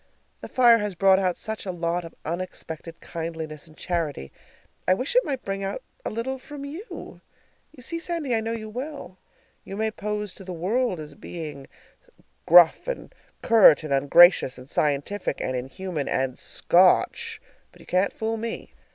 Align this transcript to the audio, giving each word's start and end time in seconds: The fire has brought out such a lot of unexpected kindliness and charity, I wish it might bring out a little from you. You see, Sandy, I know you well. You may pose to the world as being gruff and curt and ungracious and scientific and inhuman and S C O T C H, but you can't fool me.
The 0.41 0.49
fire 0.49 0.79
has 0.79 0.95
brought 0.95 1.19
out 1.19 1.37
such 1.37 1.63
a 1.63 1.71
lot 1.71 2.03
of 2.03 2.15
unexpected 2.25 3.01
kindliness 3.01 3.67
and 3.67 3.77
charity, 3.77 4.31
I 4.87 4.95
wish 4.95 5.15
it 5.15 5.23
might 5.23 5.45
bring 5.45 5.63
out 5.63 5.83
a 6.03 6.09
little 6.09 6.39
from 6.39 6.65
you. 6.65 7.21
You 7.71 7.83
see, 7.83 7.99
Sandy, 7.99 8.33
I 8.33 8.41
know 8.41 8.51
you 8.53 8.67
well. 8.67 9.19
You 9.63 9.77
may 9.77 9.91
pose 9.91 10.33
to 10.33 10.43
the 10.43 10.53
world 10.53 10.99
as 10.99 11.13
being 11.13 11.67
gruff 12.47 12.87
and 12.87 13.13
curt 13.43 13.83
and 13.83 13.93
ungracious 13.93 14.57
and 14.57 14.67
scientific 14.67 15.39
and 15.39 15.55
inhuman 15.55 16.07
and 16.07 16.33
S 16.33 16.39
C 16.41 16.61
O 16.71 17.03
T 17.05 17.15
C 17.15 17.33
H, 17.35 17.41
but 17.71 17.79
you 17.79 17.85
can't 17.85 18.11
fool 18.11 18.37
me. 18.37 18.73